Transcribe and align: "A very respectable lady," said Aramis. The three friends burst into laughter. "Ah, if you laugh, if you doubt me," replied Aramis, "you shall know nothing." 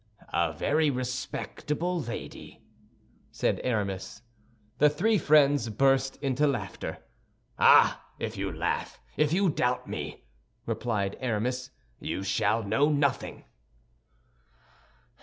"A 0.33 0.51
very 0.51 0.89
respectable 0.89 2.01
lady," 2.01 2.63
said 3.31 3.61
Aramis. 3.63 4.23
The 4.79 4.89
three 4.89 5.19
friends 5.19 5.69
burst 5.69 6.15
into 6.23 6.47
laughter. 6.47 6.97
"Ah, 7.59 8.03
if 8.17 8.35
you 8.35 8.51
laugh, 8.51 8.99
if 9.15 9.31
you 9.31 9.47
doubt 9.47 9.85
me," 9.87 10.23
replied 10.65 11.17
Aramis, 11.19 11.69
"you 11.99 12.23
shall 12.23 12.63
know 12.63 12.89
nothing." 12.89 13.45